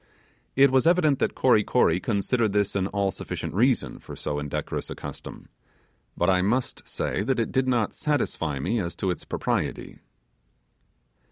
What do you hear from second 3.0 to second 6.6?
sufficient reason for so indecorous a custom; but I